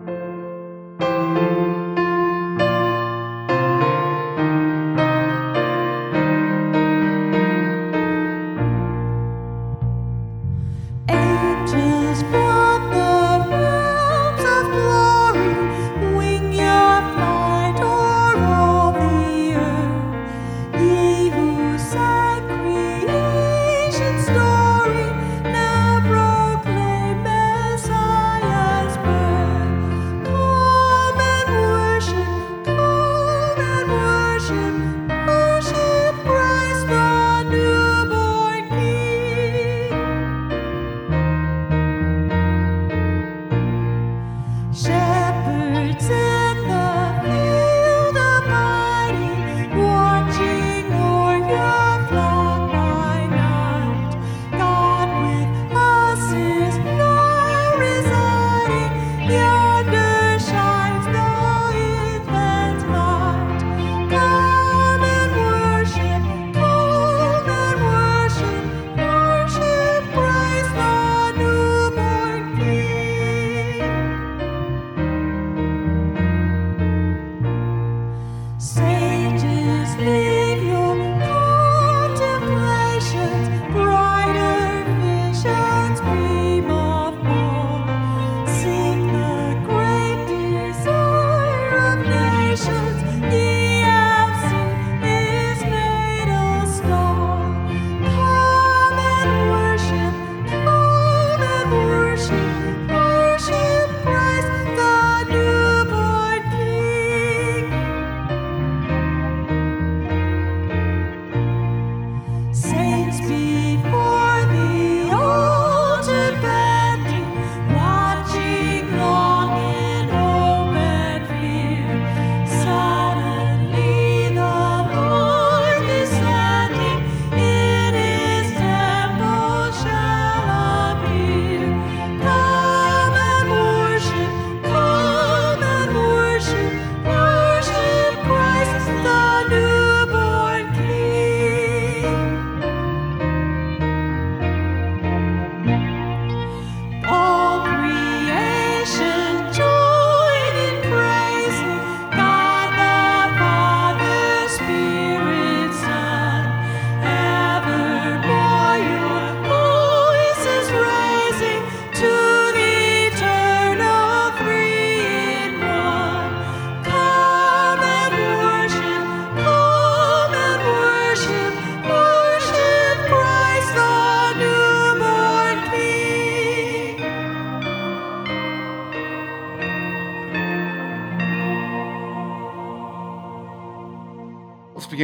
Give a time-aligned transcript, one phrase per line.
[0.00, 0.27] Angels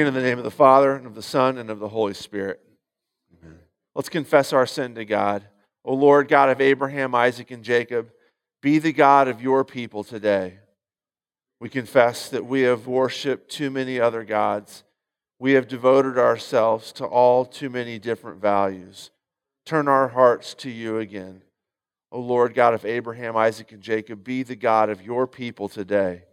[0.05, 2.13] begin in the name of the Father, and of the Son, and of the Holy
[2.13, 2.61] Spirit.
[3.43, 3.59] Amen.
[3.95, 5.45] Let's confess our sin to God.
[5.83, 8.11] O Lord, God of Abraham, Isaac, and Jacob,
[8.61, 10.59] be the God of your people today.
[11.59, 14.85] We confess that we have worshiped too many other gods.
[15.39, 19.11] We have devoted ourselves to all too many different values.
[19.65, 21.41] Turn our hearts to you again.
[22.13, 26.25] O Lord, God of Abraham, Isaac, and Jacob, be the God of your people today.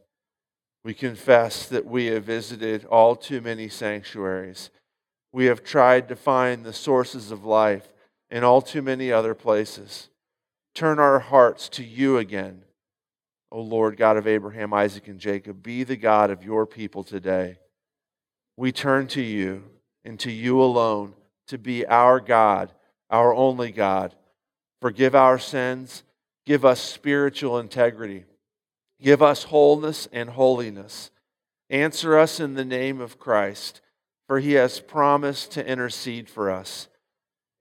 [0.83, 4.71] We confess that we have visited all too many sanctuaries.
[5.31, 7.93] We have tried to find the sources of life
[8.29, 10.09] in all too many other places.
[10.73, 12.63] Turn our hearts to you again.
[13.51, 17.59] O Lord, God of Abraham, Isaac, and Jacob, be the God of your people today.
[18.57, 19.63] We turn to you
[20.05, 21.13] and to you alone
[21.47, 22.71] to be our God,
[23.09, 24.15] our only God.
[24.81, 26.03] Forgive our sins.
[26.45, 28.23] Give us spiritual integrity.
[29.01, 31.09] Give us wholeness and holiness.
[31.69, 33.81] Answer us in the name of Christ,
[34.27, 36.87] for he has promised to intercede for us.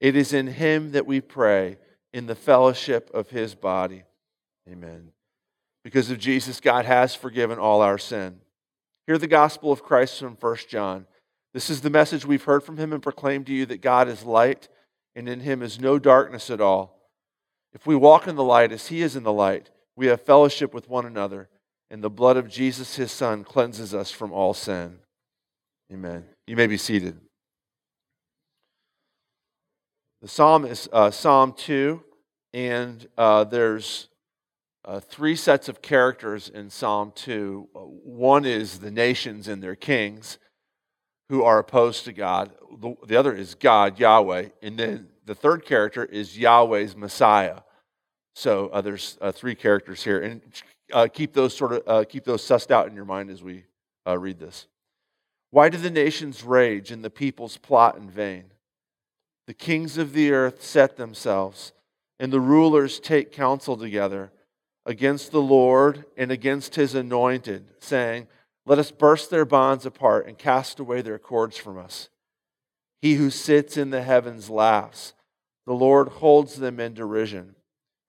[0.00, 1.78] It is in him that we pray,
[2.12, 4.02] in the fellowship of his body.
[4.68, 5.12] Amen.
[5.84, 8.40] Because of Jesus, God has forgiven all our sin.
[9.06, 11.06] Hear the gospel of Christ from 1 John.
[11.54, 14.24] This is the message we've heard from him and proclaimed to you that God is
[14.24, 14.68] light,
[15.14, 16.98] and in him is no darkness at all.
[17.72, 19.70] If we walk in the light as he is in the light,
[20.00, 21.50] we have fellowship with one another,
[21.90, 24.98] and the blood of Jesus, his son, cleanses us from all sin.
[25.92, 26.24] Amen.
[26.46, 27.20] You may be seated.
[30.22, 32.02] The psalm is uh, Psalm 2,
[32.54, 34.08] and uh, there's
[34.86, 37.68] uh, three sets of characters in Psalm 2.
[37.76, 40.38] Uh, One is the nations and their kings
[41.28, 45.66] who are opposed to God, the, the other is God, Yahweh, and then the third
[45.66, 47.58] character is Yahweh's Messiah.
[48.34, 50.20] So uh, there's uh, three characters here.
[50.20, 50.40] And
[50.92, 53.64] uh, keep those sort of uh, keep those sussed out in your mind as we
[54.06, 54.66] uh, read this.
[55.50, 58.44] Why do the nations rage and the peoples plot in vain?
[59.46, 61.72] The kings of the earth set themselves,
[62.20, 64.30] and the rulers take counsel together
[64.86, 68.28] against the Lord and against his anointed, saying,
[68.64, 72.08] Let us burst their bonds apart and cast away their cords from us.
[73.02, 75.14] He who sits in the heavens laughs.
[75.66, 77.56] The Lord holds them in derision.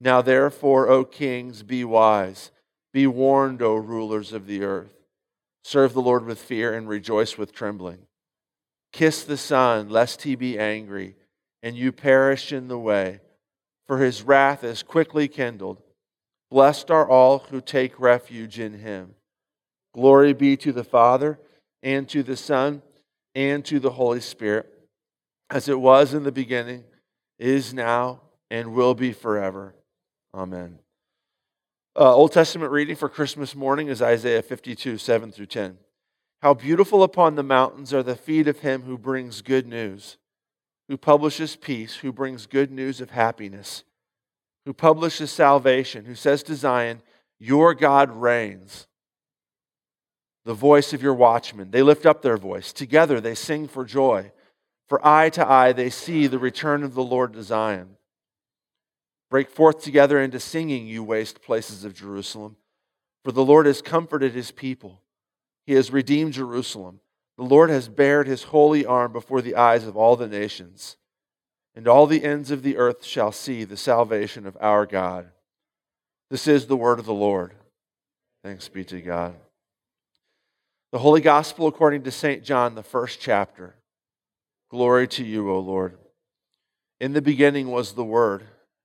[0.00, 2.50] Now, therefore, O kings, be wise.
[2.92, 4.94] Be warned, O rulers of the earth.
[5.64, 8.06] Serve the Lord with fear and rejoice with trembling.
[8.92, 11.16] Kiss the Son, lest he be angry,
[11.62, 13.20] and you perish in the way,
[13.86, 15.82] for his wrath is quickly kindled.
[16.50, 19.14] Blessed are all who take refuge in him.
[19.92, 21.38] Glory be to the Father,
[21.82, 22.82] and to the Son,
[23.34, 24.72] and to the Holy Spirit,
[25.50, 26.84] as it was in the beginning,
[27.38, 29.74] is now, and will be forever.
[30.34, 30.78] Amen.
[31.96, 35.78] Uh, Old Testament reading for Christmas morning is Isaiah 52, 7 through 10.
[36.42, 40.18] How beautiful upon the mountains are the feet of him who brings good news,
[40.88, 43.82] who publishes peace, who brings good news of happiness,
[44.64, 47.02] who publishes salvation, who says to Zion,
[47.40, 48.86] Your God reigns.
[50.44, 52.72] The voice of your watchmen, they lift up their voice.
[52.72, 54.30] Together they sing for joy.
[54.88, 57.97] For eye to eye they see the return of the Lord to Zion.
[59.30, 62.56] Break forth together into singing, you waste places of Jerusalem.
[63.24, 65.02] For the Lord has comforted his people.
[65.66, 67.00] He has redeemed Jerusalem.
[67.36, 70.96] The Lord has bared his holy arm before the eyes of all the nations.
[71.74, 75.28] And all the ends of the earth shall see the salvation of our God.
[76.30, 77.52] This is the word of the Lord.
[78.42, 79.34] Thanks be to God.
[80.90, 82.42] The Holy Gospel according to St.
[82.42, 83.74] John, the first chapter.
[84.70, 85.98] Glory to you, O Lord.
[86.98, 88.46] In the beginning was the Word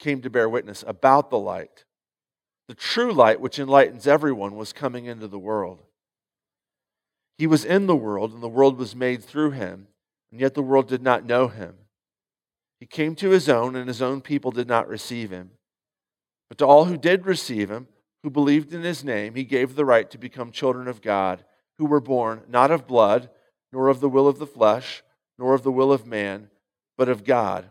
[0.00, 1.84] came to bear witness about the light.
[2.66, 5.82] The true light, which enlightens everyone, was coming into the world.
[7.38, 9.86] He was in the world, and the world was made through him,
[10.32, 11.74] and yet the world did not know him.
[12.80, 15.52] He came to his own, and his own people did not receive him.
[16.48, 17.88] But to all who did receive him,
[18.22, 21.44] who believed in his name, he gave the right to become children of God,
[21.78, 23.30] who were born not of blood,
[23.72, 25.02] nor of the will of the flesh,
[25.38, 26.50] nor of the will of man,
[26.96, 27.70] but of God.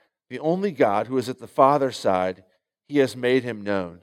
[0.31, 2.45] the only God who is at the Father's side.
[2.87, 3.99] He has made him known.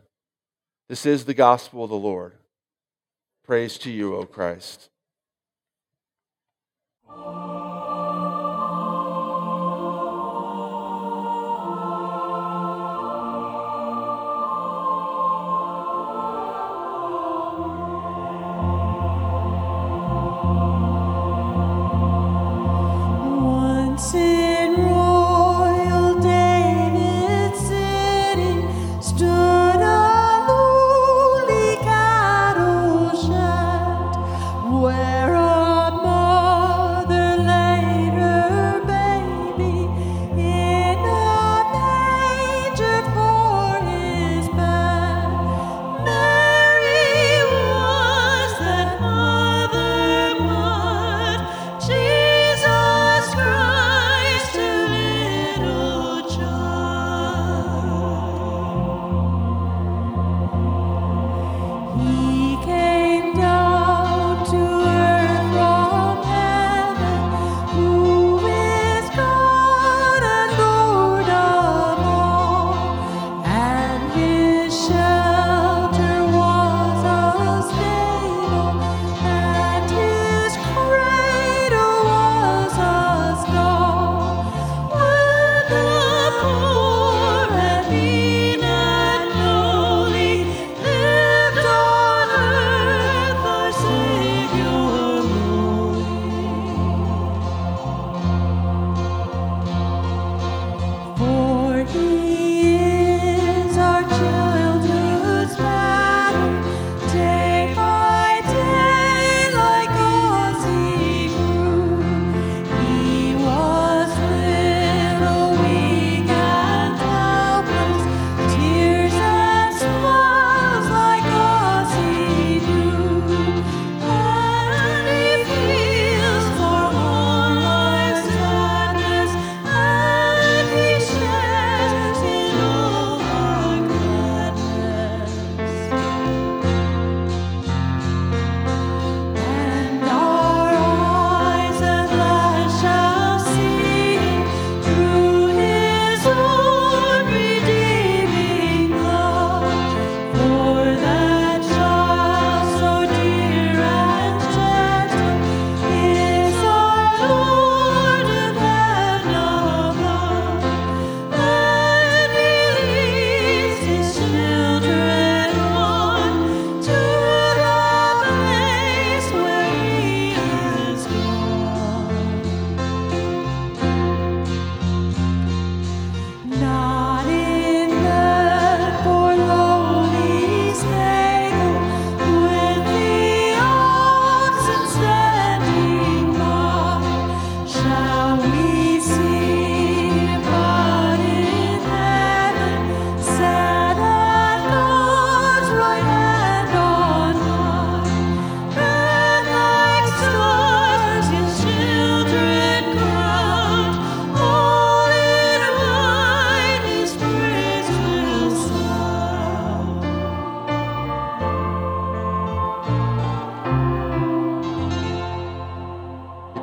[0.86, 2.34] This is the gospel of the Lord.
[3.46, 4.90] Praise to you, O Christ.
[23.40, 24.12] Once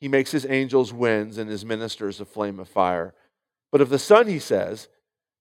[0.00, 3.14] he makes his angels winds and his ministers a flame of fire.
[3.72, 4.88] But of the Son, he says,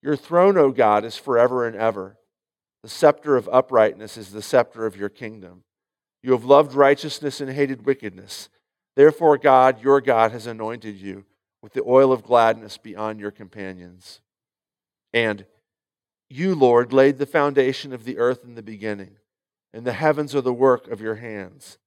[0.01, 2.17] Your throne, O God, is forever and ever.
[2.81, 5.63] The scepter of uprightness is the scepter of your kingdom.
[6.21, 8.49] You have loved righteousness and hated wickedness.
[8.95, 11.25] Therefore, God, your God, has anointed you
[11.61, 14.21] with the oil of gladness beyond your companions.
[15.13, 15.45] And
[16.29, 19.17] you, Lord, laid the foundation of the earth in the beginning,
[19.73, 21.77] and the heavens are the work of your hands.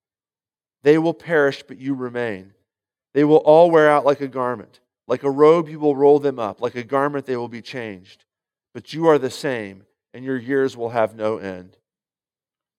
[0.82, 2.54] They will perish, but you remain.
[3.16, 4.78] They will all wear out like a garment.
[5.08, 6.60] Like a robe, you will roll them up.
[6.60, 8.26] Like a garment, they will be changed.
[8.74, 11.78] But you are the same, and your years will have no end.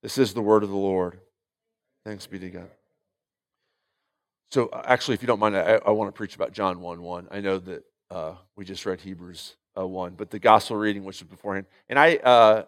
[0.04, 1.20] This is the word of the Lord.
[2.06, 2.70] Thanks be to God.
[4.52, 7.02] So, uh, actually, if you don't mind, I, I want to preach about John 1
[7.02, 7.30] 1.
[7.32, 11.20] I know that uh, we just read Hebrews uh, 1, but the gospel reading, which
[11.20, 12.64] was beforehand, and I, uh,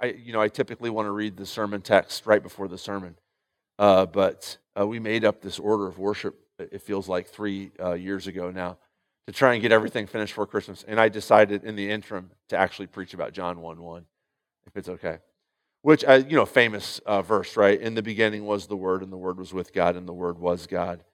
[0.00, 3.14] I, you know, I typically want to read the sermon text right before the sermon,
[3.78, 7.92] uh, but uh, we made up this order of worship it feels like three uh,
[7.92, 8.78] years ago now,
[9.26, 10.84] to try and get everything finished for Christmas.
[10.86, 14.04] And I decided in the interim to actually preach about John 1 1,
[14.66, 15.18] if it's okay.
[15.82, 17.80] Which, uh, you know, famous uh, verse, right?
[17.80, 20.38] In the beginning was the Word, and the Word was with God, and the Word
[20.38, 21.04] was God.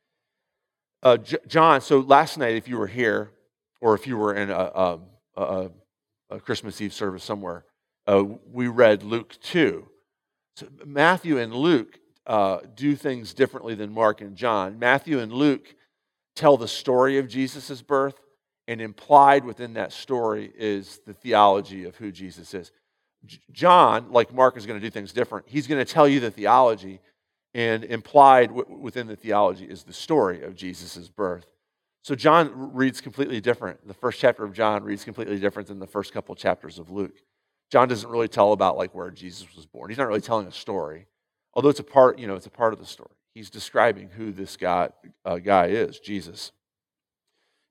[1.03, 3.31] Uh, J- John, so last night, if you were here,
[3.81, 5.01] or if you were in a, a,
[5.37, 5.71] a,
[6.31, 7.65] a Christmas Eve service somewhere,
[8.07, 9.87] uh, we read Luke 2.
[10.57, 14.79] So Matthew and Luke uh, do things differently than Mark and John.
[14.79, 15.75] Matthew and Luke
[16.35, 18.21] tell the story of Jesus' birth,
[18.69, 22.73] and implied within that story is the theology of who Jesus is.
[23.53, 25.47] John, like Mark, is going to do things different.
[25.49, 27.01] He's going to tell you the theology,
[27.55, 31.47] and implied w- within the theology is the story of Jesus' birth.
[32.03, 33.87] So John reads completely different.
[33.87, 37.17] The first chapter of John reads completely different than the first couple chapters of Luke.
[37.71, 39.91] John doesn't really tell about like where Jesus was born.
[39.91, 41.07] He's not really telling a story
[41.57, 43.11] although it's a part, you know, it's a part of the story.
[43.35, 44.91] He's describing who this guy,
[45.25, 46.53] uh, guy is, Jesus.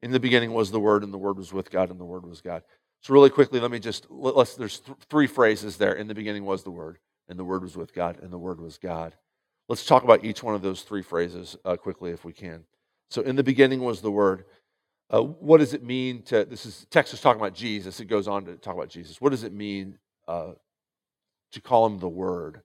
[0.02, 2.26] In the beginning was the Word, and the Word was with God, and the Word
[2.26, 2.64] was God.
[3.02, 4.56] So really quickly, let me just let's.
[4.56, 5.94] There's th- three phrases there.
[5.94, 6.98] In the beginning was the Word,
[7.30, 9.16] and the Word was with God, and the Word was God.
[9.70, 12.66] Let's talk about each one of those three phrases uh, quickly, if we can.
[13.10, 14.46] So, in the beginning was the Word.
[15.12, 16.46] Uh, what does it mean to?
[16.46, 18.00] This is text is talking about Jesus.
[18.00, 19.22] It goes on to talk about Jesus.
[19.22, 20.54] What does it mean uh,
[21.52, 22.62] to call him the Word?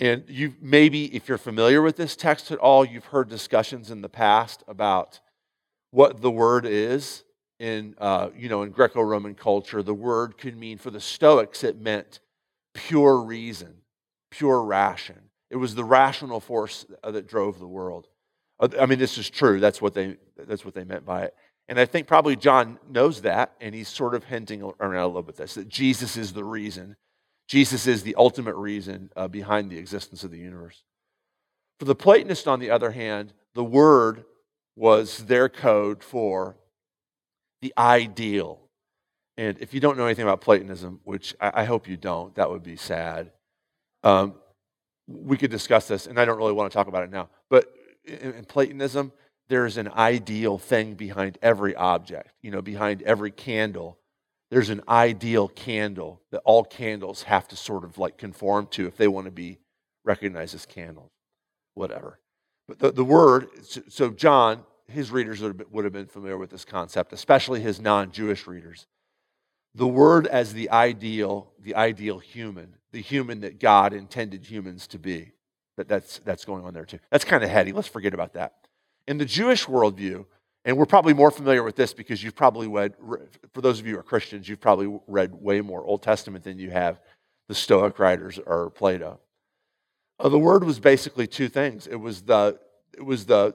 [0.00, 4.00] And you maybe, if you're familiar with this text at all, you've heard discussions in
[4.00, 5.20] the past about
[5.90, 7.22] what the word is
[7.58, 9.82] in, uh, you know, in Greco-Roman culture.
[9.82, 12.20] The word could mean for the Stoics, it meant
[12.72, 13.74] pure reason,
[14.30, 15.18] pure ration.
[15.50, 18.08] It was the rational force that drove the world.
[18.58, 19.60] Uh, I mean, this is true.
[19.60, 21.34] That's what they that's what they meant by it.
[21.68, 25.22] And I think probably John knows that, and he's sort of hinting around a little
[25.22, 26.96] bit this that Jesus is the reason
[27.50, 30.84] Jesus is the ultimate reason uh, behind the existence of the universe.
[31.80, 34.24] For the Platonist, on the other hand, the word
[34.76, 36.56] was their code for
[37.60, 38.60] the ideal.
[39.36, 42.48] And if you don't know anything about Platonism, which I, I hope you don't, that
[42.48, 43.32] would be sad.
[44.04, 44.34] Um,
[45.08, 47.30] we could discuss this, and I don't really want to talk about it now.
[47.48, 49.10] But in, in Platonism,
[49.48, 53.98] there's an ideal thing behind every object, you know, behind every candle
[54.50, 58.96] there's an ideal candle that all candles have to sort of like conform to if
[58.96, 59.58] they want to be
[60.04, 61.10] recognized as candles,
[61.74, 62.18] whatever.
[62.66, 63.48] But the, the word,
[63.88, 68.46] so John, his readers would have been familiar with this concept, especially his non Jewish
[68.46, 68.86] readers.
[69.74, 74.98] The word as the ideal, the ideal human, the human that God intended humans to
[74.98, 75.32] be.
[75.76, 76.98] That, that's, that's going on there too.
[77.10, 77.72] That's kind of heady.
[77.72, 78.54] Let's forget about that.
[79.06, 80.26] In the Jewish worldview,
[80.64, 82.94] and we're probably more familiar with this because you've probably read,
[83.52, 86.58] for those of you who are Christians, you've probably read way more Old Testament than
[86.58, 87.00] you have
[87.48, 89.20] the Stoic writers or Plato.
[90.18, 91.86] Uh, the word was basically two things.
[91.86, 92.58] It was the,
[92.96, 93.54] it was the,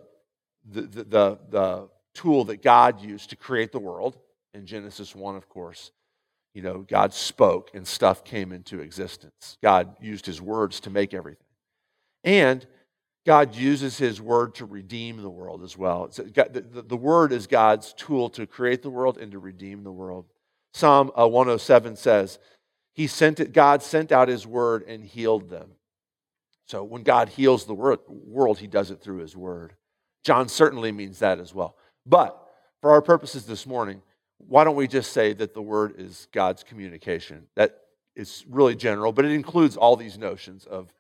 [0.70, 4.18] the, the, the, tool that God used to create the world.
[4.54, 5.92] In Genesis 1, of course,
[6.54, 9.58] you know, God spoke and stuff came into existence.
[9.62, 11.46] God used his words to make everything.
[12.24, 12.66] And
[13.26, 16.08] God uses his word to redeem the world as well.
[16.08, 20.26] The, the, word is God's tool to create the world and to redeem the world.
[20.74, 22.38] Psalm uh, 107 says,
[22.94, 25.72] he sent it, God sent out his word and healed them.
[26.68, 29.74] So when God heals the world, he does it through his word.
[30.24, 31.76] John certainly means that as well.
[32.06, 32.40] But
[32.82, 34.02] for our purposes this morning,
[34.38, 37.48] why don't we just say that the word is God's communication?
[37.56, 37.80] That
[38.16, 40.94] is really general, but it includes all these notions of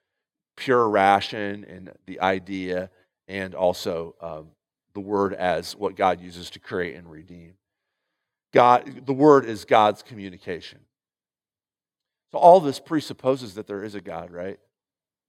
[0.56, 2.90] pure ration and the idea,
[3.28, 4.48] and also um,
[4.94, 7.54] the word as what God uses to create and redeem.
[8.54, 10.80] God, the word is God's communication.
[12.32, 14.60] So all this presupposes that there is a God, right?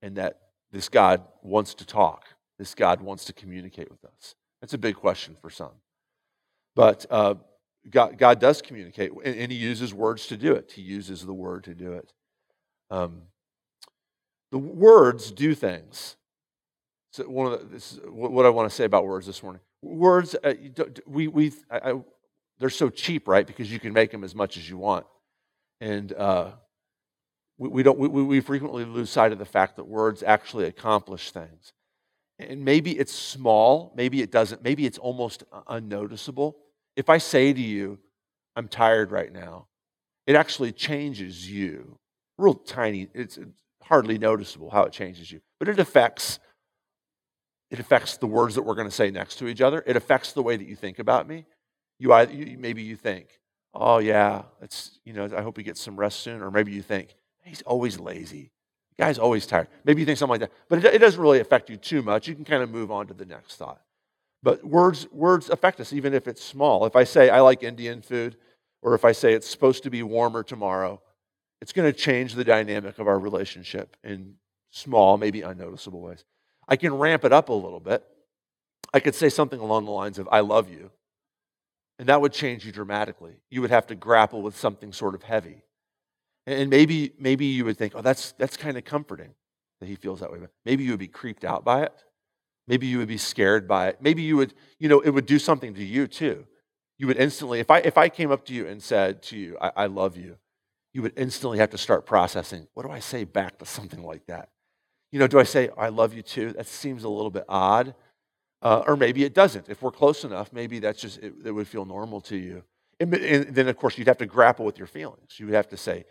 [0.01, 0.39] And that
[0.71, 2.25] this God wants to talk.
[2.57, 4.35] This God wants to communicate with us.
[4.61, 5.73] That's a big question for some.
[6.75, 7.35] But uh,
[7.89, 10.71] God, God, does communicate, and, and, He uses words to do it.
[10.75, 12.11] He uses the word to do it.
[12.89, 13.23] Um,
[14.51, 16.15] the words do things.
[17.11, 19.61] So one of the, this what I want to say about words this morning.
[19.81, 20.53] Words, uh,
[21.05, 22.01] we, we, I, I,
[22.59, 23.45] they're so cheap, right?
[23.45, 25.05] Because you can make them as much as you want.
[25.79, 26.51] And uh,
[27.57, 31.31] we, we, don't, we, we frequently lose sight of the fact that words actually accomplish
[31.31, 31.73] things.
[32.39, 36.57] And maybe it's small, maybe it doesn't, maybe it's almost unnoticeable.
[36.95, 37.99] If I say to you,
[38.55, 39.67] I'm tired right now,
[40.27, 41.97] it actually changes you.
[42.37, 43.39] Real tiny, it's
[43.87, 46.39] hardly noticeable how it changes you, but it affects
[47.69, 49.83] it affects the words that we're going to say next to each other.
[49.85, 51.45] It affects the way that you think about me.
[51.99, 53.39] You, either, you maybe you think,
[53.73, 56.81] "Oh yeah, it's you know, I hope he gets some rest soon," or maybe you
[56.81, 58.51] think, "He's always lazy.
[58.97, 61.39] The guy's always tired." Maybe you think something like that, but it, it doesn't really
[61.39, 62.27] affect you too much.
[62.27, 63.81] You can kind of move on to the next thought.
[64.43, 66.85] But words words affect us, even if it's small.
[66.85, 68.37] If I say I like Indian food,
[68.81, 71.01] or if I say it's supposed to be warmer tomorrow,
[71.61, 74.35] it's going to change the dynamic of our relationship in
[74.69, 76.23] small, maybe unnoticeable ways.
[76.67, 78.03] I can ramp it up a little bit.
[78.93, 80.91] I could say something along the lines of, I love you.
[81.99, 83.33] And that would change you dramatically.
[83.49, 85.63] You would have to grapple with something sort of heavy.
[86.45, 89.31] And maybe, maybe you would think, oh, that's, that's kind of comforting
[89.79, 90.39] that he feels that way.
[90.65, 92.03] Maybe you would be creeped out by it.
[92.67, 93.97] Maybe you would be scared by it.
[94.01, 96.45] Maybe you would, you know, it would do something to you too.
[96.97, 99.57] You would instantly, if I, if I came up to you and said to you,
[99.59, 100.37] I, I love you,
[100.97, 104.25] you would instantly have to start processing what do I say back to something like
[104.25, 104.49] that?
[105.11, 106.53] You know, do I say, I love you too?
[106.53, 107.93] That seems a little bit odd.
[108.63, 109.69] Uh, or maybe it doesn't.
[109.69, 112.63] If we're close enough, maybe that's just, it, it would feel normal to you.
[112.99, 115.39] And, and then, of course, you'd have to grapple with your feelings.
[115.39, 116.05] You would have to say,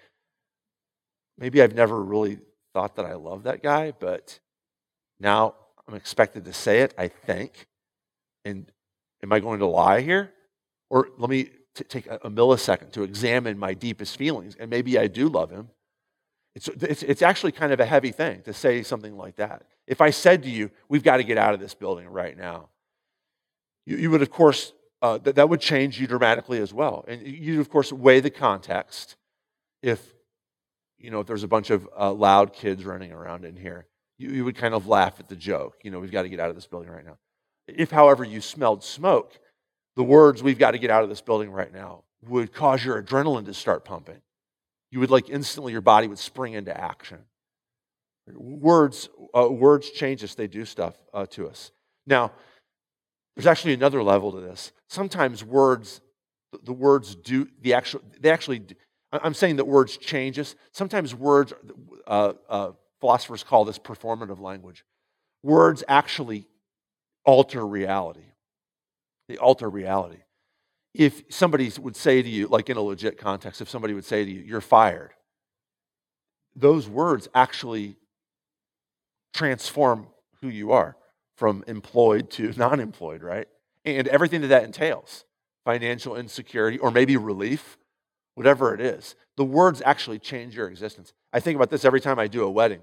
[1.37, 2.39] maybe I've never really
[2.73, 4.39] thought that I love that guy, but
[5.19, 5.57] now
[5.89, 7.67] I'm expected to say it, I think.
[8.45, 8.71] And
[9.21, 10.33] am I going to lie here?
[10.91, 14.99] Or let me to take a, a millisecond to examine my deepest feelings, and maybe
[14.99, 15.69] I do love him.
[16.55, 19.65] It's, it's, it's actually kind of a heavy thing to say something like that.
[19.87, 22.71] If I said to you, we've got to get out of this building right now,
[23.85, 27.05] you, you would, of course, uh, that, that would change you dramatically as well.
[27.07, 29.17] And you'd, of course, weigh the context.
[29.83, 30.15] If,
[30.99, 33.87] you know, if there's a bunch of uh, loud kids running around in here,
[34.19, 35.77] you, you would kind of laugh at the joke.
[35.83, 37.19] You know, we've got to get out of this building right now.
[37.69, 39.39] If, however, you smelled smoke,
[39.97, 43.03] the words, we've got to get out of this building right now, would cause your
[43.03, 44.21] adrenaline to start pumping.
[44.91, 47.19] You would like instantly, your body would spring into action.
[48.29, 51.73] Words, uh, words change us, they do stuff uh, to us.
[52.07, 52.33] Now,
[53.35, 54.73] there's actually another level to this.
[54.89, 56.01] Sometimes words,
[56.63, 58.63] the words do, the actual, they actually,
[59.13, 60.55] I'm saying that words change us.
[60.73, 61.53] Sometimes words,
[62.07, 64.85] uh, uh, philosophers call this performative language.
[65.43, 66.47] Words actually
[67.25, 68.25] alter reality.
[69.29, 70.23] They alter reality.
[70.95, 74.25] If somebody would say to you, like in a legit context, if somebody would say
[74.25, 75.11] to you, you're fired,
[76.55, 77.97] those words actually
[79.35, 80.07] transform
[80.41, 80.97] who you are
[81.37, 83.47] from employed to non employed, right?
[83.85, 85.25] And everything that that entails
[85.65, 87.77] financial insecurity or maybe relief,
[88.35, 89.17] whatever it is.
[89.37, 91.13] The words actually change your existence.
[91.33, 92.81] I think about this every time I do a wedding.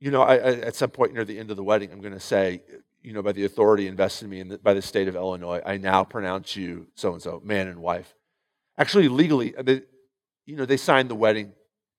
[0.00, 2.14] You know, I, I, at some point near the end of the wedding, I'm going
[2.14, 2.62] to say,
[3.06, 5.62] you know, by the authority invested in me in the, by the state of Illinois,
[5.64, 8.16] I now pronounce you so and so, man and wife.
[8.78, 9.82] Actually, legally, uh, they,
[10.44, 11.52] you know, they signed the wedding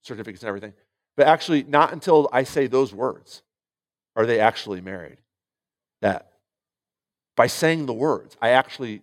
[0.03, 0.73] certificates and everything.
[1.15, 3.41] But actually, not until I say those words
[4.17, 5.19] are they actually married.
[6.01, 6.29] That
[7.37, 9.01] by saying the words, I actually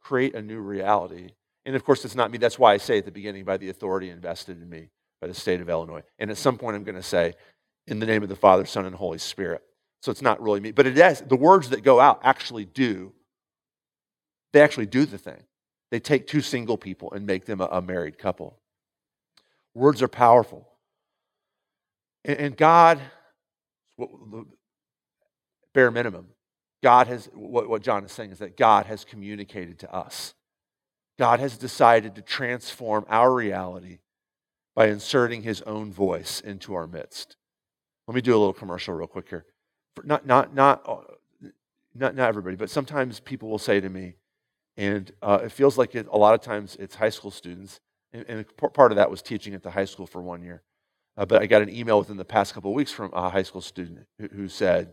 [0.00, 1.32] create a new reality.
[1.66, 2.38] And of course, it's not me.
[2.38, 4.88] That's why I say at the beginning, by the authority invested in me
[5.20, 6.02] by the state of Illinois.
[6.18, 7.34] And at some point, I'm going to say,
[7.86, 9.62] in the name of the Father, Son, and Holy Spirit.
[10.02, 10.72] So it's not really me.
[10.72, 13.12] But it is, the words that go out actually do
[14.52, 15.42] they actually do the thing.
[15.90, 18.58] They take two single people and make them a, a married couple.
[19.74, 20.68] Words are powerful.
[22.24, 23.00] And, and God,
[25.74, 26.28] bare minimum,
[26.82, 30.34] God has, what, what John is saying is that God has communicated to us.
[31.18, 33.98] God has decided to transform our reality
[34.74, 37.36] by inserting his own voice into our midst.
[38.08, 39.44] Let me do a little commercial real quick here.
[40.04, 41.48] Not, not, not, uh,
[41.94, 44.14] not, not everybody, but sometimes people will say to me,
[44.76, 47.80] and uh, it feels like it, a lot of times it's high school students,
[48.12, 50.62] and, and part of that was teaching at the high school for one year.
[51.16, 53.42] Uh, but I got an email within the past couple of weeks from a high
[53.42, 54.92] school student who, who said,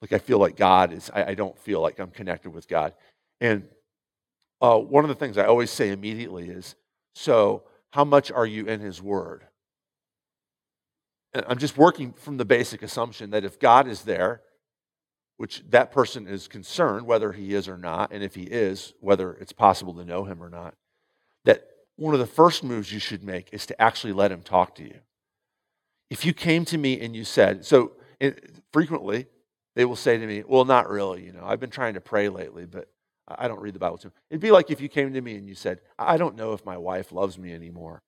[0.00, 2.94] like, I feel like God is, I, I, don't feel like I'm connected with God.
[3.40, 3.68] And
[4.60, 6.74] uh, one of the things I always say immediately is,
[7.14, 9.44] so how much are you in His Word?
[11.34, 14.42] I'm just working from the basic assumption that if God is there,
[15.38, 19.32] which that person is concerned whether he is or not, and if he is, whether
[19.34, 20.74] it's possible to know him or not,
[21.44, 21.66] that
[21.96, 24.82] one of the first moves you should make is to actually let him talk to
[24.82, 25.00] you.
[26.10, 29.26] If you came to me and you said, so it, frequently
[29.74, 31.24] they will say to me, Well, not really.
[31.24, 32.88] You know, I've been trying to pray lately, but
[33.26, 34.12] I don't read the Bible too.
[34.30, 36.66] It'd be like if you came to me and you said, I don't know if
[36.66, 38.02] my wife loves me anymore.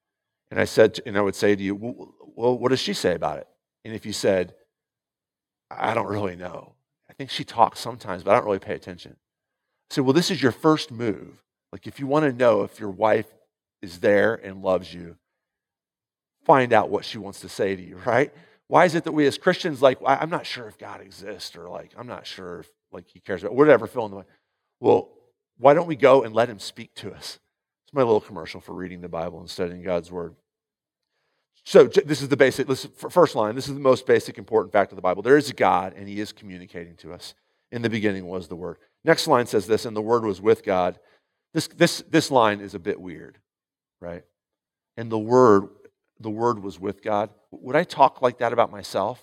[0.55, 3.39] And I said, and I would say to you, Well, what does she say about
[3.39, 3.49] it?
[3.85, 4.55] And if you said,
[5.69, 6.75] I don't really know.
[7.11, 9.17] I think she talks sometimes, but I don't really pay attention.
[9.91, 11.43] I said, Well, this is your first move.
[11.73, 13.27] Like, if you want to know if your wife
[13.83, 15.17] is there and loves you,
[16.45, 18.33] find out what she wants to say to you, right?
[18.69, 21.69] Why is it that we as Christians, like, I'm not sure if God exists, or
[21.69, 24.25] like, I'm not sure if like he cares about whatever, fill in the way.
[24.79, 25.09] Well,
[25.59, 27.41] why don't we go and let him speak to us?
[27.85, 30.37] It's my little commercial for reading the Bible and studying God's word.
[31.65, 33.55] So this is the basic, first line.
[33.55, 35.23] This is the most basic, important fact of the Bible.
[35.23, 37.35] There is a God, and He is communicating to us.
[37.73, 38.77] In the beginning was the Word.
[39.03, 40.99] Next line says this, and the Word was with God.
[41.53, 43.39] This, this, this line is a bit weird,
[44.01, 44.23] right?
[44.97, 45.69] And the Word
[46.21, 47.31] the Word was with God.
[47.51, 49.23] Would I talk like that about myself?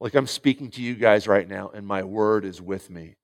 [0.00, 3.16] Like I'm speaking to you guys right now, and my Word is with me.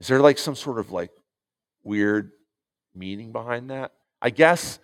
[0.00, 1.10] Is there like some sort of like
[1.82, 2.32] weird
[2.94, 3.92] meaning behind that?
[4.20, 4.78] I guess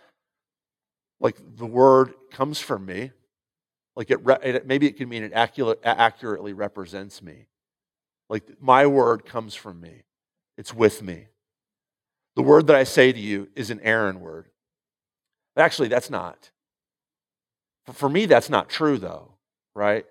[1.20, 3.12] like the Word comes from me.
[3.96, 7.46] Like it, maybe it can mean it accurate, accurately represents me.
[8.28, 10.02] Like my word comes from me.
[10.58, 11.28] It's with me.
[12.34, 14.48] The word that I say to you is an Aaron word.
[15.56, 16.50] Actually, that's not.
[17.92, 19.32] For me, that's not true, though,
[19.74, 20.04] right?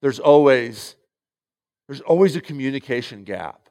[0.00, 0.94] There's always,
[1.86, 3.68] there's always a communication gap.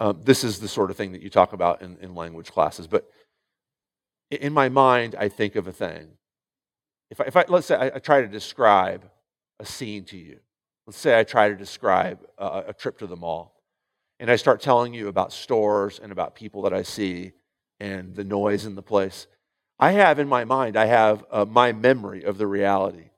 [0.00, 2.86] Um, this is the sort of thing that you talk about in, in language classes.
[2.86, 3.10] But
[4.30, 6.08] in my mind, I think of a thing.
[7.10, 9.08] If I, if I let's say I, I try to describe
[9.58, 10.38] a scene to you.
[10.86, 13.62] Let's say I try to describe a, a trip to the mall,
[14.18, 17.32] and I start telling you about stores and about people that I see
[17.80, 19.26] and the noise in the place.
[19.78, 23.10] I have in my mind, I have uh, my memory of the reality.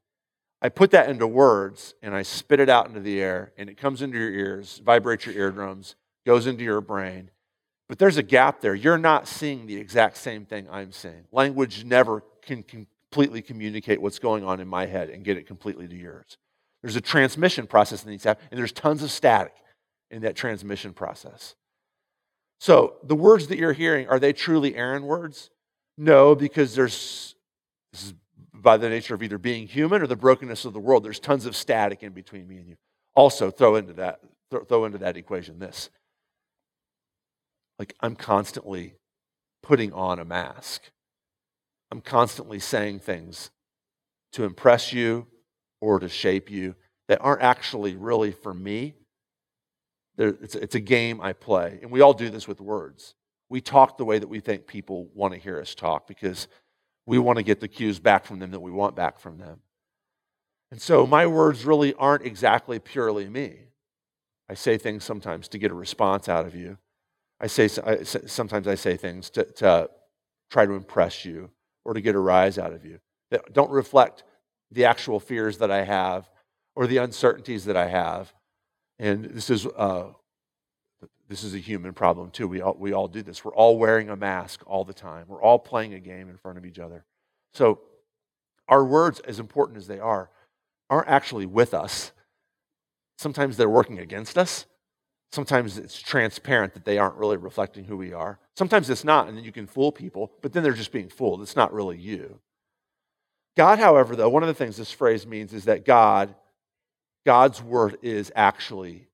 [0.60, 3.78] I put that into words and I spit it out into the air, and it
[3.78, 5.94] comes into your ears, vibrates your eardrums,
[6.26, 7.30] goes into your brain.
[7.90, 8.72] But there's a gap there.
[8.72, 11.24] You're not seeing the exact same thing I'm seeing.
[11.32, 15.88] Language never can completely communicate what's going on in my head and get it completely
[15.88, 16.38] to yours.
[16.82, 19.54] There's a transmission process that needs to happen, and there's tons of static
[20.08, 21.56] in that transmission process.
[22.60, 25.50] So the words that you're hearing, are they truly Aaron words?
[25.98, 27.34] No, because there's,
[27.92, 28.14] this is
[28.54, 31.44] by the nature of either being human or the brokenness of the world, there's tons
[31.44, 32.76] of static in between me and you.
[33.16, 34.20] Also, throw into that,
[34.68, 35.90] throw into that equation this.
[37.80, 38.96] Like, I'm constantly
[39.62, 40.82] putting on a mask.
[41.90, 43.50] I'm constantly saying things
[44.32, 45.26] to impress you
[45.80, 46.74] or to shape you
[47.08, 48.96] that aren't actually really for me.
[50.18, 51.78] It's, a game I play.
[51.80, 53.14] And we all do this with words
[53.48, 56.48] we talk the way that we think people want to hear us talk because
[57.06, 59.58] we want to get the cues back from them that we want back from them.
[60.70, 63.56] And so my words really aren't exactly purely me.
[64.50, 66.76] I say things sometimes to get a response out of you.
[67.40, 69.90] I say sometimes I say things to, to
[70.50, 71.50] try to impress you
[71.84, 73.00] or to get a rise out of you
[73.30, 74.24] that don't reflect
[74.70, 76.28] the actual fears that I have
[76.76, 78.32] or the uncertainties that I have.
[78.98, 80.08] And this is uh,
[81.30, 82.48] this is a human problem too.
[82.48, 83.44] We all, we all do this.
[83.44, 85.26] We're all wearing a mask all the time.
[85.28, 87.04] We're all playing a game in front of each other.
[87.54, 87.80] So,
[88.68, 90.28] our words, as important as they are,
[90.90, 92.12] aren't actually with us.
[93.16, 94.66] Sometimes they're working against us.
[95.32, 98.38] Sometimes it's transparent that they aren't really reflecting who we are.
[98.56, 101.40] Sometimes it's not, and then you can fool people, but then they're just being fooled.
[101.40, 102.40] It's not really you.
[103.56, 106.34] God, however, though, one of the things this phrase means is that God,
[107.24, 109.08] God's word is actually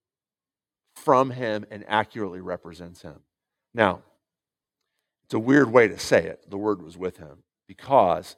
[0.94, 3.20] from him and accurately represents him.
[3.74, 4.02] Now,
[5.24, 6.48] it's a weird way to say it.
[6.48, 8.36] The word was with him because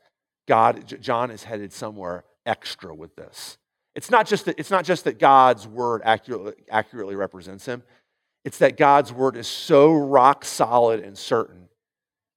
[0.48, 3.58] God, John is headed somewhere extra with this.
[3.94, 7.82] It's not just that, it's not just that God's word accurately, accurately represents him.
[8.44, 11.68] It's that God's word is so rock solid and certain.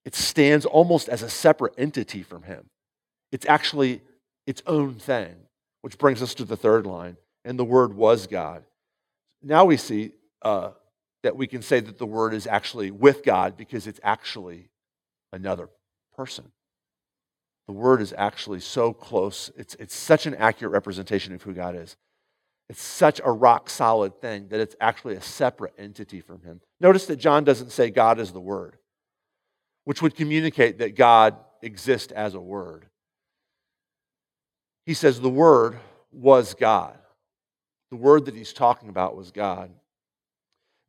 [0.03, 2.69] It stands almost as a separate entity from him.
[3.31, 4.01] It's actually
[4.47, 5.35] its own thing,
[5.81, 7.17] which brings us to the third line.
[7.45, 8.63] And the word was God.
[9.41, 10.11] Now we see
[10.41, 10.71] uh,
[11.23, 14.69] that we can say that the word is actually with God because it's actually
[15.31, 15.69] another
[16.15, 16.51] person.
[17.71, 19.49] The word is actually so close.
[19.55, 21.95] It's, it's such an accurate representation of who God is.
[22.67, 26.59] It's such a rock solid thing that it's actually a separate entity from him.
[26.81, 28.75] Notice that John doesn't say God is the word,
[29.85, 32.87] which would communicate that God exists as a word.
[34.85, 35.79] He says the word
[36.11, 36.97] was God.
[37.89, 39.71] The word that he's talking about was God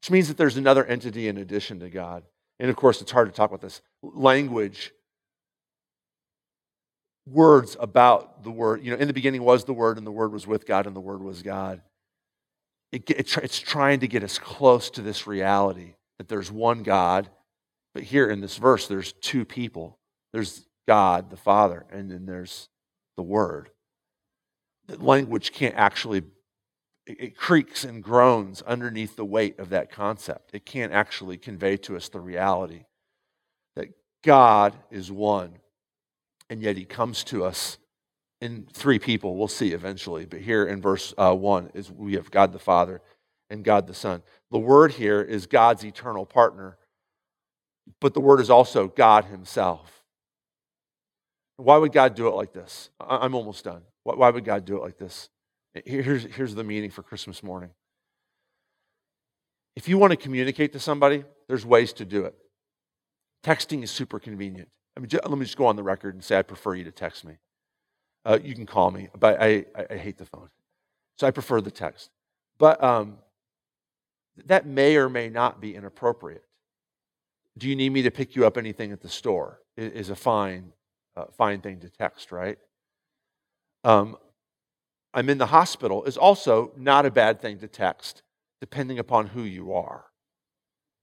[0.00, 2.24] which means that there's another entity in addition to God.
[2.58, 3.80] And of course, it's hard to talk about this.
[4.02, 4.92] Language,
[7.26, 8.84] words about the Word.
[8.84, 10.96] You know, in the beginning was the Word, and the Word was with God, and
[10.96, 11.82] the Word was God.
[12.90, 17.30] It, it, it's trying to get us close to this reality that there's one God,
[17.94, 19.98] but here in this verse, there's two people.
[20.32, 22.68] There's God, the Father, and then there's
[23.16, 23.70] the Word.
[24.88, 26.22] That language can't actually
[27.06, 30.50] it creaks and groans underneath the weight of that concept.
[30.52, 32.84] It can't actually convey to us the reality
[33.74, 33.88] that
[34.22, 35.58] God is one,
[36.52, 37.78] and yet He comes to us
[38.42, 39.36] in three people.
[39.36, 43.00] We'll see eventually, but here in verse uh, one is we have God the Father
[43.48, 44.22] and God the Son.
[44.50, 46.76] The word here is God's eternal partner,
[48.02, 50.04] but the word is also God Himself.
[51.56, 52.90] Why would God do it like this?
[53.00, 53.80] I'm almost done.
[54.04, 55.30] Why would God do it like this?
[55.86, 57.70] Here's, here's the meaning for Christmas morning.
[59.74, 62.34] If you want to communicate to somebody, there's ways to do it.
[63.42, 64.68] Texting is super convenient.
[64.96, 66.92] I mean, let me just go on the record and say I prefer you to
[66.92, 67.34] text me.
[68.24, 70.48] Uh, you can call me, but I, I, I, hate the phone.
[71.18, 72.10] So I prefer the text.
[72.58, 73.18] But um,
[74.46, 76.44] that may or may not be inappropriate.
[77.58, 79.60] Do you need me to pick you up anything at the store?
[79.76, 80.72] Is a fine,
[81.16, 82.58] uh, fine thing to text, right?
[83.84, 84.16] Um,
[85.14, 88.22] I'm in the hospital is also not a bad thing to text,
[88.60, 90.04] depending upon who you are.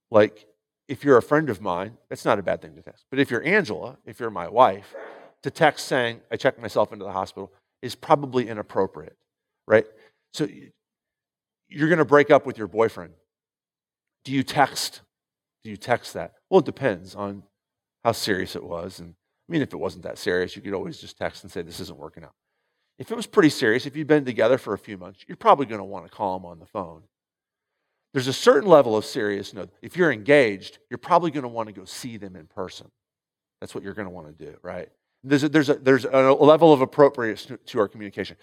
[0.09, 0.47] Like,
[0.89, 3.05] if you're a friend of mine, that's not a bad thing to text.
[3.11, 4.95] But if you're Angela, if you're my wife,
[5.43, 9.15] to text saying, I checked myself into the hospital is probably inappropriate,
[9.67, 9.85] right?
[10.33, 10.47] So
[11.69, 13.13] you're going to break up with your boyfriend.
[14.25, 15.01] Do you text?
[15.63, 16.33] Do you text that?
[16.49, 17.43] Well, it depends on
[18.03, 18.99] how serious it was.
[18.99, 19.13] And
[19.47, 21.79] I mean, if it wasn't that serious, you could always just text and say, This
[21.79, 22.33] isn't working out.
[22.97, 25.67] If it was pretty serious, if you've been together for a few months, you're probably
[25.67, 27.03] going to want to call him on the phone.
[28.13, 29.67] There's a certain level of seriousness.
[29.81, 32.89] If you're engaged, you're probably going to want to go see them in person.
[33.59, 34.89] That's what you're going to want to do, right?
[35.23, 38.37] There's a, there's a, there's a level of appropriateness to our communication.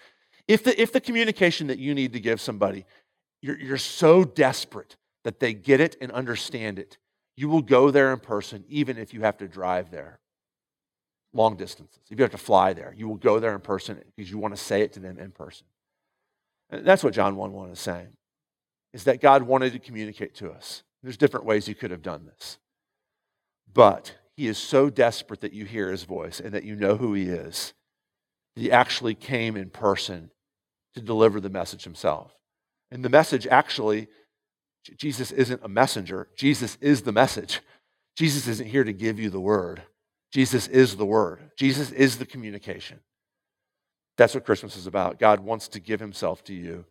[0.47, 2.85] If the, if the communication that you need to give somebody,
[3.41, 6.97] you're, you're so desperate that they get it and understand it,
[7.35, 10.19] you will go there in person, even if you have to drive there
[11.33, 11.99] long distances.
[12.09, 14.55] If you have to fly there, you will go there in person because you want
[14.55, 15.67] to say it to them in person.
[16.69, 18.07] And that's what John 1 1 is saying,
[18.93, 20.83] is that God wanted to communicate to us.
[21.03, 22.57] There's different ways he could have done this.
[23.71, 27.13] But he is so desperate that you hear his voice and that you know who
[27.13, 27.73] he is.
[28.55, 30.31] He actually came in person
[30.95, 32.33] to deliver the message himself.
[32.89, 34.07] And the message actually,
[34.95, 37.61] Jesus isn't a messenger, Jesus is the message.
[38.15, 39.83] Jesus isn't here to give you the word.
[40.31, 42.99] Jesus is the Word, Jesus is the communication.
[44.17, 45.19] That's what Christmas is about.
[45.19, 46.85] God wants to give Himself to you,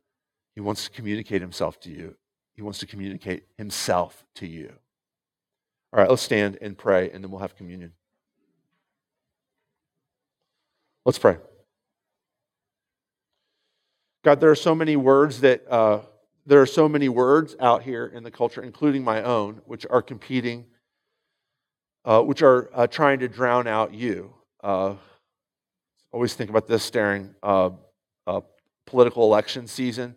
[0.57, 2.17] He wants to communicate Himself to you,
[2.55, 4.73] He wants to communicate Himself to you.
[5.93, 7.93] All right, let's stand and pray, and then we'll have communion.
[11.05, 11.37] Let's pray.
[14.25, 16.01] God, there are so many words that uh,
[16.45, 20.03] there are so many words out here in the culture, including my own, which are
[20.03, 20.65] competing
[22.07, 24.33] uh, which are uh, trying to drown out you.
[24.63, 24.95] Uh,
[26.13, 27.71] always think about this during uh,
[28.87, 30.15] political election season.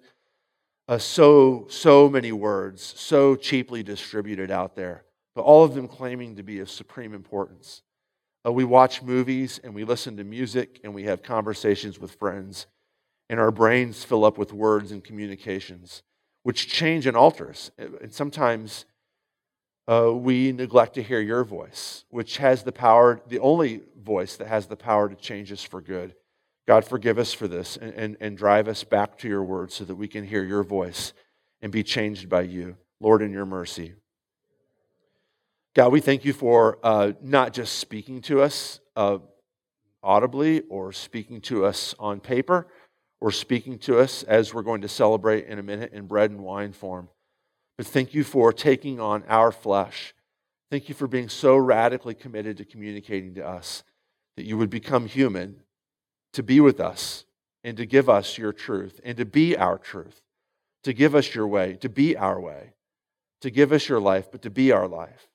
[0.89, 5.03] Uh, so, so many words, so cheaply distributed out there,
[5.35, 7.83] but all of them claiming to be of supreme importance.
[8.43, 12.65] Uh, we watch movies and we listen to music and we have conversations with friends,
[13.29, 16.01] and our brains fill up with words and communications,
[16.41, 17.69] which change and alter us.
[17.77, 18.85] And sometimes
[19.87, 24.47] uh, we neglect to hear your voice, which has the power, the only voice that
[24.47, 26.15] has the power to change us for good.
[26.69, 29.83] God, forgive us for this and, and, and drive us back to your word so
[29.85, 31.13] that we can hear your voice
[31.63, 32.77] and be changed by you.
[32.99, 33.95] Lord, in your mercy.
[35.73, 39.17] God, we thank you for uh, not just speaking to us uh,
[40.03, 42.67] audibly or speaking to us on paper
[43.19, 46.39] or speaking to us as we're going to celebrate in a minute in bread and
[46.39, 47.09] wine form,
[47.77, 50.13] but thank you for taking on our flesh.
[50.69, 53.83] Thank you for being so radically committed to communicating to us
[54.37, 55.63] that you would become human
[56.33, 57.25] to be with us
[57.63, 60.21] and to give us your truth and to be our truth,
[60.83, 62.73] to give us your way, to be our way,
[63.41, 65.27] to give us your life, but to be our life.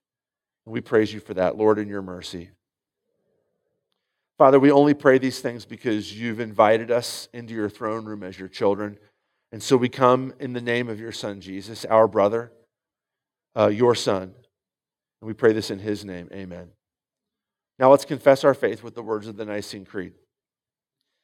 [0.64, 2.50] And we praise you for that, Lord, in your mercy.
[4.36, 8.38] Father, we only pray these things because you've invited us into your throne room as
[8.38, 8.98] your children.
[9.52, 12.52] And so we come in the name of your Son, Jesus, our brother,
[13.56, 14.22] uh, your Son.
[14.22, 16.28] And we pray this in his name.
[16.32, 16.70] Amen.
[17.78, 20.14] Now let's confess our faith with the words of the Nicene Creed.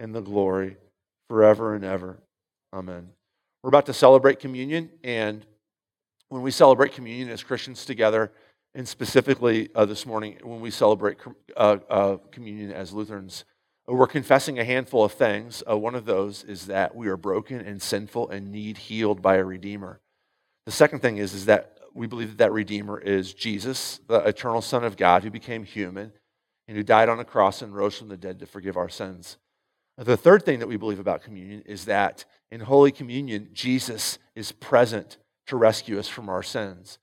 [0.00, 0.76] and the glory,
[1.28, 2.18] forever and ever.
[2.72, 3.10] Amen.
[3.62, 5.46] We're about to celebrate communion, and
[6.28, 8.32] when we celebrate communion as Christians together,
[8.74, 11.18] and specifically uh, this morning when we celebrate
[11.56, 13.44] uh, uh, communion as Lutherans,
[13.86, 15.62] we're confessing a handful of things.
[15.68, 19.36] Uh, one of those is that we are broken and sinful and need healed by
[19.36, 20.00] a Redeemer.
[20.66, 24.62] The second thing is, is that we believe that that Redeemer is Jesus, the eternal
[24.62, 26.12] Son of God who became human
[26.68, 29.36] and who died on a cross and rose from the dead to forgive our sins.
[29.98, 34.50] The third thing that we believe about communion is that in Holy Communion, Jesus is
[34.52, 36.98] present to rescue us from our sins.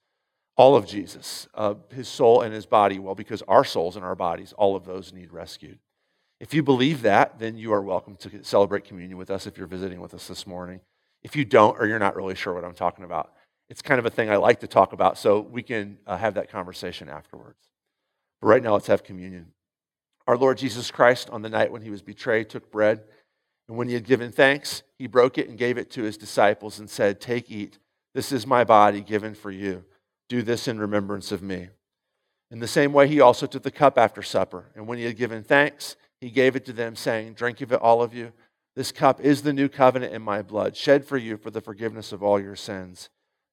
[0.56, 4.16] All of Jesus, uh, his soul and his body, well, because our souls and our
[4.16, 5.78] bodies, all of those need rescued.
[6.40, 9.68] If you believe that, then you are welcome to celebrate communion with us if you're
[9.68, 10.82] visiting with us this morning.
[11.24, 13.34] If you don't, or you're not really sure what I'm talking about,
[13.70, 16.36] it's kind of a thing I like to talk about, so we can uh, have
[16.36, 17.60] that conversation afterwards.
[18.42, 19.52] But right now, let's have communion.
[20.28, 23.04] Our Lord Jesus Christ, on the night when he was betrayed, took bread,
[23.68, 26.80] and when he had given thanks, he broke it and gave it to his disciples
[26.80, 27.80] and said, Take, eat.
[28.14, 29.86] This is my body given for you.
[30.30, 31.70] Do this in remembrance of me.
[32.50, 35.18] In the same way, he also took the cup after supper, and when he had
[35.18, 38.32] given thanks, he gave it to them, saying, Drink of it, all of you.
[38.76, 42.12] This cup is the new covenant in my blood, shed for you for the forgiveness
[42.12, 43.10] of all your sins.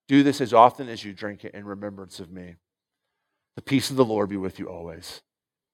[0.06, 2.56] Do this as often as you drink it in remembrance of me.
[3.56, 5.22] The peace of the Lord be with you always.